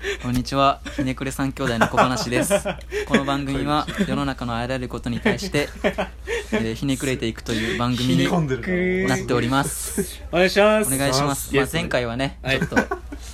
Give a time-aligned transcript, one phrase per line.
[0.22, 0.80] こんにちは。
[0.96, 2.52] ひねくれ三兄弟の小話です。
[3.06, 5.68] この番組は世の中のあらゆることに対して、
[6.52, 9.16] えーひねくれていくという番組にな。
[9.16, 10.20] っております。
[10.30, 10.94] お願いします。
[10.94, 12.58] お願いします、まあ、前回はね、はい。
[12.58, 12.76] ちょっと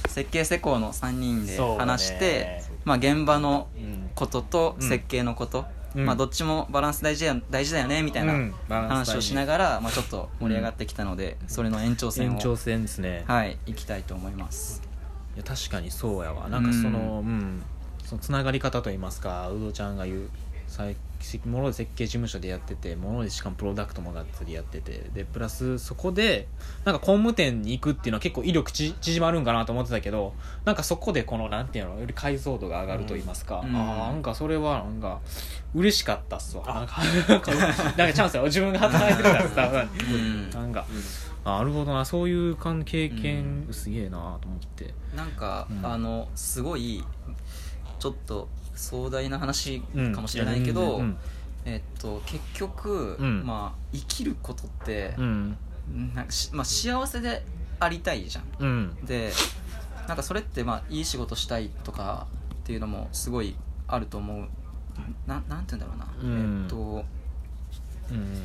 [0.09, 1.91] 設計施工の3人でそうだね。
[1.93, 4.89] 話して、まあ、現場のうんこととうん。
[4.89, 6.07] 設計のこと、うん。
[6.07, 8.55] まあ、どっちもバランス大事や大事だよねみたいなうん。
[8.69, 9.13] バランス大事。
[9.13, 12.33] 話をしながら、まあ、ちょっと盛り上がってきたので、それの延長線を。
[12.35, 13.25] 延長戦ですね。
[13.27, 14.92] はい行きたいと思います
[15.35, 16.49] いや確かにそうやわ。
[16.49, 17.63] なんかそのうん、
[18.05, 20.29] そのつながり方といいますかうどちゃんが言う
[20.73, 20.97] 最
[21.47, 26.49] もので設計事務所でやっててものでしかもプロダクトもがっつりやっててでプラスそこで
[26.85, 33.77] なんか工務店に行くっていうのは結構威力ち縮まるんかなと思ってたけどなんかそこでこのなんていうのより解像度が上がると言いますか、うん。
[33.77, 35.21] ああなんかそれはなんか
[35.75, 36.65] 嬉しかったっすわ。
[36.67, 40.51] なんかなんかチャンスよ自分が働いてるからさうん。
[40.51, 40.85] なんか、あ
[41.45, 42.05] なるほどな。
[42.05, 44.95] そういう関経験、すげえなと思って。
[45.17, 45.87] なんか、うん。
[45.87, 47.05] あのすごい
[47.99, 49.81] ちょっと壮大な話
[50.15, 51.17] かもしれないけうんど、うん。
[51.65, 53.47] えっと、結局、うん。
[53.47, 55.57] まあ、生きることって、うん。
[56.15, 57.45] なんかしまあ、幸せで
[57.81, 58.45] ありたいじゃん。
[58.59, 58.97] うん。
[59.05, 59.33] で
[60.07, 63.57] なんかそれって、まあ、いい仕事したいとかっていうのもすごい
[63.89, 64.49] あると思う。
[65.27, 66.63] ななんて言うんだろうな、うん。
[66.63, 67.05] えっと
[68.11, 68.43] うん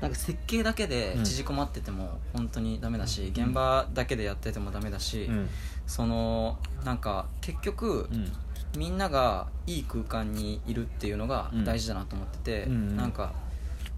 [0.00, 5.48] なんか設計だけで縮こまってても本当にダメだし、現場だけでやっててもダメだし、うん。
[5.86, 8.32] そのなんか結局、うん。
[8.78, 11.64] みんながいい空間にいるっていうのがうん。
[11.64, 13.32] 大事だなと思ってて、うんなんか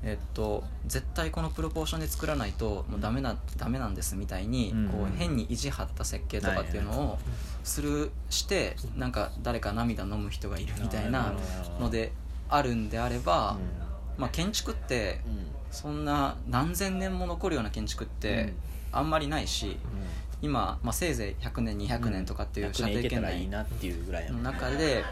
[0.05, 4.89] えっと絶対このプロポーションで作らないともうダメなダメなんですみたいに、うん。
[4.89, 7.19] こう変に意地張った設計とかっていうのを
[7.63, 11.33] するしてなんか誰か涙飲む人がいるみたいな
[11.79, 12.11] ので
[12.49, 13.57] あるんであれば、
[14.19, 15.21] まあ、建築って
[15.73, 18.53] そんな何千年も残るような建築って
[18.93, 19.79] あんまりないし、
[20.43, 25.03] 今、まあ、せいぜい100年200年とかっていう射程圏内なっていうぐらいの中で、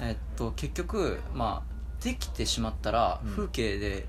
[0.00, 3.30] えっと、結局、まあ、できてしまったらうん。
[3.30, 4.06] 風景で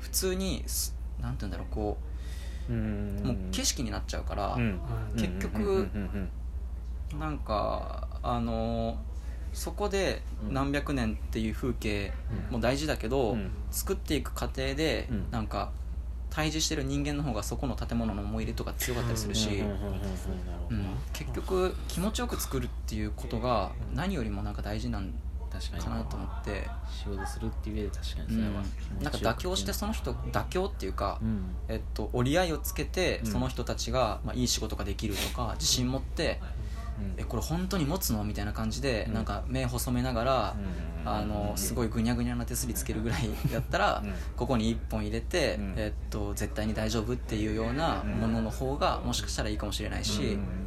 [0.00, 1.96] 普通にすなんて言うんだろうこ
[2.68, 4.80] うもう景色になっちゃうから、うん。
[5.16, 6.30] 結局うんうんうん
[7.18, 8.98] なんかあの
[9.54, 12.12] そこで何百年っていう風景
[12.50, 13.50] も大事だけど、うん。
[13.70, 15.30] 作っていく過程で、うん。
[15.30, 15.70] なんか
[16.30, 19.62] 対峙してる人間の方がそこの建物の思い入れとか強かったりするし、
[21.12, 25.14] 結局気持ちよく作るっていうことが何よりもなんか大事なん
[25.48, 28.34] 確かなと思って、仕事するっていう上で確かにうん。
[28.34, 28.62] それは
[29.02, 31.54] なんか妥協してその人妥協っていうか、うん。
[31.68, 33.30] えっと、折り合いをつけてうん。
[33.30, 36.63] その人たちが、まあ、いい仕事ができるとか自信持って、うん
[37.16, 38.24] えこれ本当に持つの？
[38.24, 39.14] みたいな感じで、うん。
[39.14, 40.56] なんか目細めながら、
[41.04, 41.08] うん。
[41.08, 44.14] あのすごいぐにゃぐにゃな手すりつけるぐらいだったら、うん。
[44.36, 45.74] ここに1本入れて、うん。
[45.76, 50.63] えっと、絶対に大丈夫っていうようなものの方がもしかしたらいいかもしれないし、うんうんうん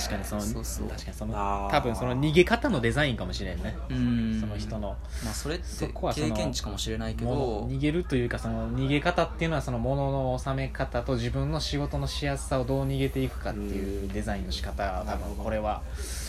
[0.00, 0.88] 確かにそのそうそう。
[0.88, 3.76] 確かにその多分その逃げ方のデザインかもしれんね。
[3.90, 4.38] うん。
[4.40, 4.96] その人の。
[5.22, 7.36] まあ、それってそこはその経験値かもしれないけもど。
[7.36, 15.82] の逃げるというかその逃げ方っていうのはその物の収め方と自分の仕事のしやすさをどう逃げていくかっていうデザインの仕方多分これは。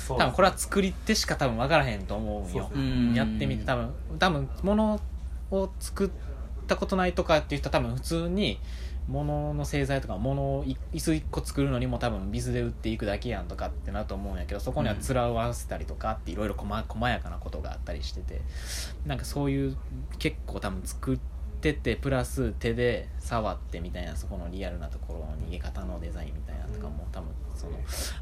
[0.08, 2.70] 多分これは作り手しか多分分からへんと思うんよ。
[3.16, 5.00] やってみて多分多分物
[5.52, 6.10] を作っ
[6.68, 8.60] たことないとかっていう人は多分普通に
[9.08, 18.42] 物の製材とか物をい椅子1個作るのにも多分ビスで売っていくだけやんとかってなると思うんやけどそこには面を合わせたりとかっていろいろ細細やかなことがあったりしてて
[19.06, 19.78] なんかそういう
[20.20, 21.20] 結構多分作っ
[21.62, 27.74] ててプラス手で触ってみたいなそこのリアルなところの逃げ方のデザインみたいなとかも多分その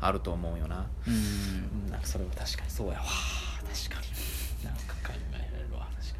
[0.01, 0.87] あると思うよな。
[1.07, 6.19] うんうんなんかそれは確かにそうやわ確かになんか考えられるわ確か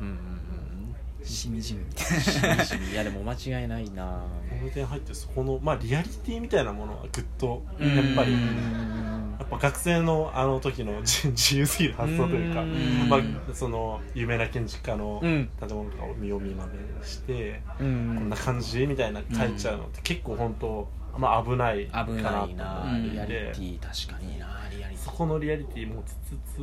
[0.00, 1.80] うんうんしみじみ。
[1.84, 2.92] みたいうんしみじみ。
[2.92, 4.24] いやでも間違いないな。
[4.50, 7.96] この点入ってそこのまあリアリティみたいなものはぐっとうん。
[7.96, 13.08] やっぱりうんやっぱ学生のあの時の自 自由すぎる発想というかうん。
[13.08, 13.20] まあ、
[13.52, 15.48] その有名な建築家のうん。
[15.58, 18.14] 建物とかを見よう見まねして、うん。
[18.18, 25.04] こんな感じみたいな書いちゃうのって結構本当まあ危ないか危なとなってリアリティ確かになリアリティ。
[25.04, 26.60] そこのリアリティ持ちつつ、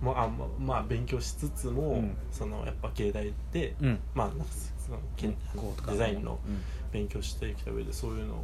[0.00, 2.16] もうあままあ勉強しつつも、うん。
[2.30, 3.86] そのやっぱ芸大で、うん。
[3.88, 4.44] うんまあなんか
[4.78, 6.60] そのうとかデザインのうん。
[6.90, 8.42] 勉強してきた上でそういうの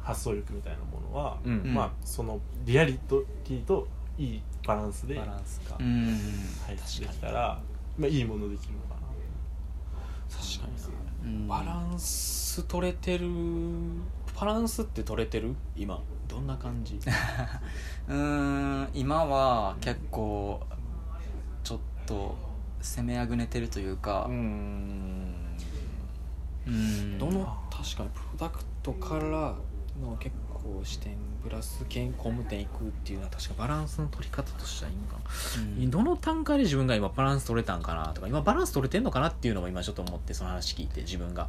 [0.00, 1.72] 発想力みたいなものは、うん。
[1.72, 3.86] まあそのリアリティと
[4.18, 5.76] いいバランスでバランスか。
[5.78, 6.18] うん。
[6.66, 7.60] 配置できたら、
[7.96, 8.98] まあ、いいものできるのかな。
[10.28, 10.92] 確かにそう
[11.24, 11.46] うん。
[11.46, 13.28] バランス取れてる
[14.38, 15.54] バランスって取れてる？
[15.76, 17.00] 今どんな感じ？
[18.08, 20.60] うーん今は結構
[21.64, 22.36] ちょっと
[22.80, 25.34] 攻めあぐねてるというかうん。
[26.66, 27.18] うん。
[27.18, 29.54] どの確かにプロダクトから
[30.00, 35.90] の結構視点プラス健康務点いくっていうのは確かバランスの取り方としてはいいんかな、うん。
[35.90, 41.48] どの単価で自分が今バランス取れたんかなとか今バランス取れてんのかなっていうのも今ちょっと思ってその話聞いて自分が。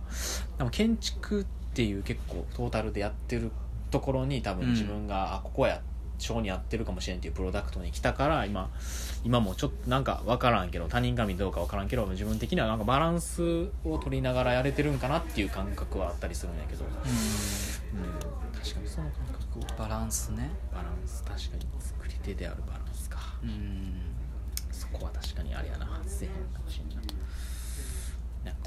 [0.57, 3.51] でも建築っていう結構トータルでやってる
[3.89, 5.81] ところに多分自分が、あここや
[6.19, 8.69] 性に合ってるかもしれんっていうプロダクトに来たから今
[9.24, 16.91] 今もちょっとなんか分からんけど他人が見どうか分からんけど自分的にはなんかバランスを取りながらやれてるんかなっていう感覚はあったりするんやけど、うん、
[18.59, 20.50] 確かにその感覚をバランスね。
[20.71, 23.19] バランス確かに作り手であるバランスか。
[23.44, 23.94] うん。
[24.71, 26.01] そこは確かにあれやな。
[26.06, 27.01] せえへんかもしれんな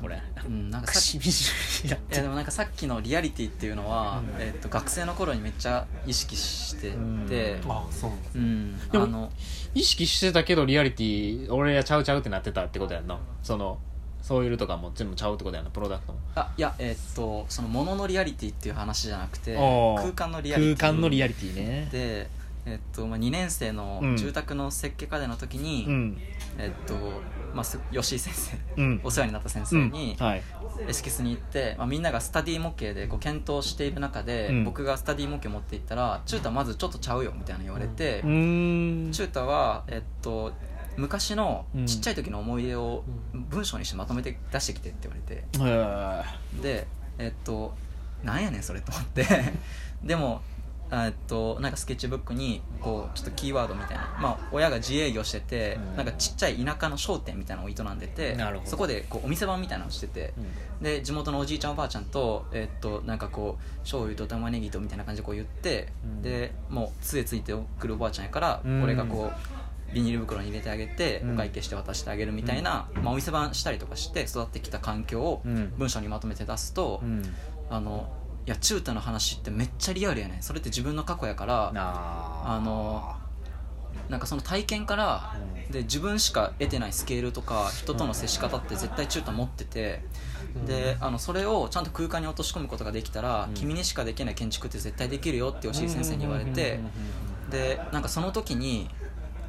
[0.01, 0.21] これ。
[0.45, 1.51] うんなんかさっきしみじ
[1.85, 4.43] みやでもなんかさっきのリアリティっていうのは、うん。
[4.43, 6.97] えっと学生の頃にめっちゃ意識してて。
[6.97, 7.27] うん。
[7.69, 8.91] あそうなんですうん。
[8.91, 9.33] でもあの
[9.75, 13.19] 意識してたけどリアリティ俺やちゃうちゃうってなってたってことやんな。
[13.43, 13.79] その
[14.21, 15.71] ソイルとかも全部ちゃうってことやんな。
[15.71, 16.19] プロダクトも。
[16.35, 20.77] あいやえっとそのもののリアリティっていう話じゃなくて空間のリアリティ。
[20.77, 21.89] 空間のリアリティね。
[21.91, 22.29] で
[22.65, 24.17] えっとまあ、2年生のうん。
[24.17, 26.19] 住宅の設計課での時に、うん。
[26.59, 26.95] えっと
[27.55, 29.01] まあ、す吉井先生うん。
[29.05, 30.27] お世話になった先生にうん。
[30.27, 30.43] はい。
[30.89, 34.65] エスキスに行って、まあ、みんながスタディ模型でこう検討している中で、うん。
[34.65, 39.13] 僕がスタディ模型持っていったら「チュータまずちょっとちゃうよ」みたいな言われて、うーん。
[39.13, 40.53] チュータは、えっと、
[40.97, 41.87] 昔のうん。
[41.87, 45.45] ちっちゃい時の思い出を文章にしてまとめて出してきてって言われて。
[46.63, 46.87] で
[47.19, 47.75] えっと
[48.25, 49.27] なんやねんそれと思って。
[50.03, 50.43] でも
[50.95, 55.97] えっとなんかスケッチブックにこうちょっとキーワードみたいな、まあ、親が自営業してて、うん。
[55.97, 58.37] なんかちっちゃい田舎の商店みたいなのを営んでて
[58.67, 60.35] そこでこうお店番みたいなのをしてて、
[60.83, 66.23] で地元のおじいちゃんおばあちゃんと,、えっとなんかこう醤油と玉ねぎとみたいな感じでこう言って、うん。
[66.23, 68.83] でもう杖ついてくるおばあちゃんやから、うん。
[68.83, 71.35] 俺がこうビニール袋に入れてあげて、うん。
[71.35, 75.73] お会計して渡してあげるみたいな、まあ、お店番したりとかして育ってきた環境をうん。
[75.79, 77.23] 文章にまとめて出すと、うん。
[77.71, 78.13] あの
[78.47, 80.43] いや中太の話ってめっちゃリアルやねん。
[80.43, 83.15] それって自分の過去やからああの
[84.09, 85.37] なんかその体験から、
[85.71, 90.03] で自分しか得てないスケールとか人との接し方って絶対中太持ってて、
[90.67, 93.55] であのそれをちゃんと空間に落とし込むことができたら、うん。
[93.55, 96.81] 君にしかできない建築って絶対できるよって吉井先生に言われて、
[97.51, 98.91] でなんかその時に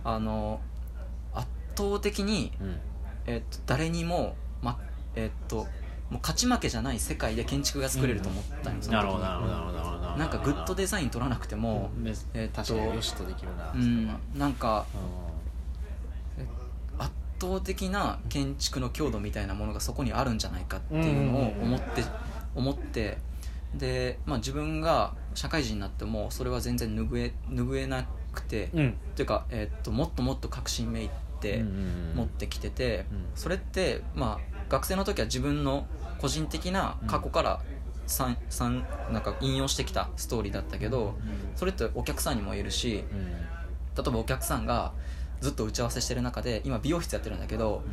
[0.04, 0.62] あの
[1.34, 2.80] 圧倒的に、うん。
[3.26, 4.78] えっと、誰にも、ま
[5.16, 5.66] えっと、
[6.14, 10.18] もう勝ち負けじゃない世界で建築が作れると思ったんよ、その時になるほどなるほどなるほどなるほど。
[10.18, 14.86] なんかグッドデザイン取らなくても、めえっと確かによしとできるなうんは、なんか
[17.00, 17.12] う圧
[17.42, 22.04] 倒的な建築の強度みたいなものがそこにあるんじゃないかっていうのを思って
[22.54, 23.18] 思って。
[23.74, 28.90] で、まあ、自分が社会人になってもそれは全然拭え拭えなくて、んうん。
[28.90, 31.10] っていうか、えっともっともっと確信めいっ
[31.42, 31.76] てうんうん
[32.12, 33.26] うん持ってきてて、うん。
[33.34, 35.86] それって、まあ、学生の時は自分の
[36.20, 37.60] 個人的な過去から
[38.06, 41.16] ささんなんか引用してきたストーリーだったけど、
[41.56, 43.32] それってお客さんにも言えるしうん。
[43.96, 44.92] 例えばお客さんが
[45.40, 47.84] ずっと打ち合わせしてる中で今美容室やってるんだけど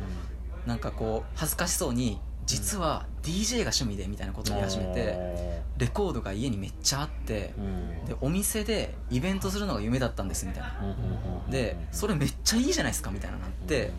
[0.65, 8.05] なんかこう恥ずかしそうに実は DJ が趣味でみたいなことを言い始めてレコードが家にめっちゃあってうん。
[8.05, 10.79] でお店でイベントするのが夢だったんですみたいな。
[10.81, 10.95] うんうん
[11.45, 13.91] うんでそれめっちゃいいじゃないですかみたいななって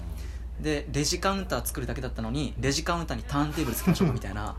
[0.62, 4.55] でレジカウンター作るだけだったのにレジカウンターにターンテーブルつけましょうみたいな。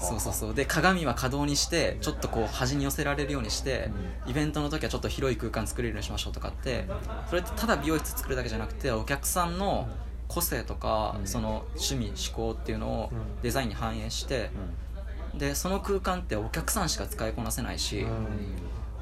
[0.00, 3.90] そうそうそうで鏡は可動にしてちょっとこう端に寄せられるようにして
[4.26, 6.86] イベントの時はちょっと広い空間作れるようにしましょうとかって
[7.28, 9.88] それってただ美容室作るだけじゃなくてお客さんの
[10.26, 13.10] 個性とかその趣味思考っていうのを
[13.42, 14.50] デザインに反映して
[15.34, 18.06] でその空間ってお客さんしか使いこなせないし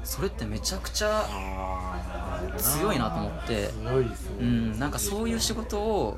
[0.03, 1.25] それってめちゃくちゃ
[2.57, 3.69] 強いなと思って。
[4.39, 6.17] うん、なんかそういう仕事を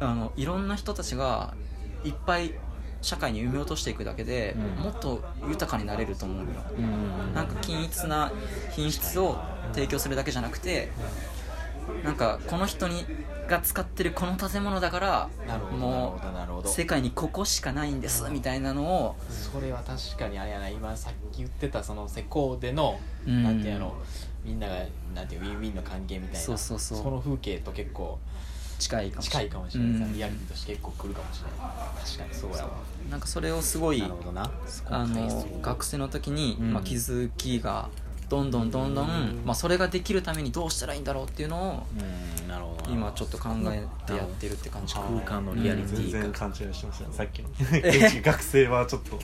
[0.00, 1.54] あのいろんな人たちが
[2.04, 2.54] いっぱい
[3.02, 4.84] 社会に埋め落としていくだけで、うん。
[4.84, 6.46] もっと豊かになれると思うよ。
[6.76, 7.34] うん。
[7.34, 8.32] なんか均一な
[8.72, 9.38] 品質を
[9.72, 10.90] 提供するだけじゃなくて
[12.04, 13.04] なんかこの人に
[13.48, 19.16] が使ってるこの建物だからなるほどなるもう世界にここしかないんですみたいなのを。
[19.30, 23.42] それは確かにあれやな今さっき言ってたその施工での、うん。
[23.42, 23.94] なんていうの
[24.44, 24.74] みんなが
[25.14, 26.40] なんていうウィンウィンの関係みたいな。
[26.40, 28.18] そうそうそうの風景と結構
[28.78, 29.44] 近いかもしれない。
[29.44, 30.12] 近いかもしれない、うん。
[30.12, 32.04] リアリティとして結構来るかもしれない。
[32.04, 32.70] 確かにそうやわ。
[33.10, 34.50] なんかそれをすごいなるほどな。
[34.66, 34.88] そこ。
[34.94, 36.72] あの学生の時に、うん。
[36.72, 37.88] まあ、気づきが
[38.28, 39.42] どんどんどん、うん。
[39.44, 42.96] まあ、それができるためにどうしたらいいんだろうっていうのをうんなるほどな。
[42.96, 47.48] 今ちょっと考えてやってるって感じか空間のリアリティ全然勘違いしてましたねさっきの
[48.22, 49.18] 学生はちょっと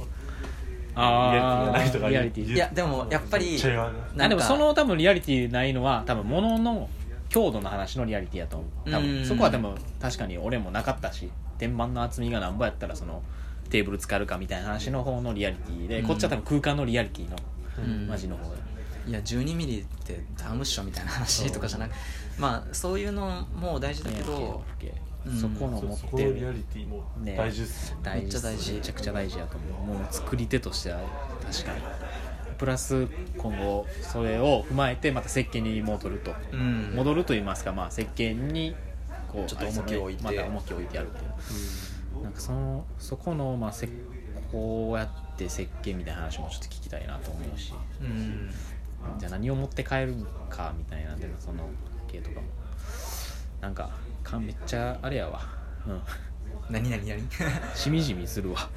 [0.95, 6.89] あーリアリティがない人がリアリティいやでもやっぱりでもその多分リアリティないのは多分物の
[7.29, 8.91] 強度の話のリアリティやと思う。
[8.91, 9.07] 多うん。
[9.07, 13.23] 分そこはでも確かに俺もなかったし天板の厚みがなんぼやったらその
[13.71, 16.07] テーブル使えるかみたいな話の方のリアリティで、うん。
[16.09, 17.37] こっちは多分空間のリアリティの
[17.79, 18.07] うん。
[18.07, 18.61] マジの方で、
[19.07, 21.93] いや12ミリってダムっしょみたいな話とかじゃなく
[22.39, 24.63] まあそういうのも大事だけど、
[25.27, 25.41] うん。
[25.41, 29.99] そこのそ持そこのリアってるリティもね大事っす、大事めっちゃ大事めちゃくちゃ大事やと思う。
[29.99, 31.01] もう作り手としては
[31.45, 31.81] 確かに。
[32.59, 36.93] プラス今後それを踏まえてまた設計に戻ると、うん。
[36.95, 38.75] 戻ると言いますか、まあ、設計に
[39.29, 40.23] こうちょっと重きを置いて。
[40.23, 41.27] また重きを置いてやるってい
[42.21, 42.23] う。
[42.23, 43.89] なんかそのそこの、まあ、せ
[44.51, 47.73] こうやって設計みたいな話もちょっと聞きたいなと思うし。
[48.01, 48.51] うん
[49.19, 50.15] じゃあ何を持って帰る
[50.49, 51.69] かみたいなその
[52.09, 52.47] 系とかも。
[53.61, 53.91] なんか
[54.25, 55.41] かめっちゃあれやわ。
[55.87, 56.03] うん。
[56.71, 57.23] 何何何？
[57.75, 58.59] しみじみするわ。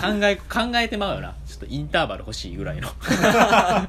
[0.00, 1.34] 考え考えてまうよな。
[1.46, 2.88] ちょっとインターバル欲しいぐらいの。
[2.90, 3.18] うん。
[3.18, 3.88] ま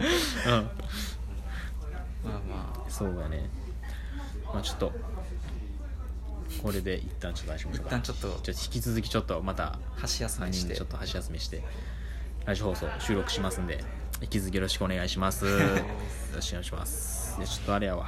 [2.25, 3.49] あまそうやね。
[4.53, 4.91] まあちょっと
[6.61, 7.89] これで一旦ちょっと出しましょうか。
[7.89, 8.27] 一旦ちょっと。
[8.27, 10.75] ちょっと引き続きちょっとまたあ箸休3めして。
[10.75, 11.63] ちょっと箸休めして。
[12.45, 13.83] ラジオ放送収録しますんで
[14.21, 15.45] 引き続きよろしくお願いします。
[15.45, 15.51] よ
[16.35, 17.39] ろしくお願いします。
[17.39, 18.07] でちょっとあれやわ。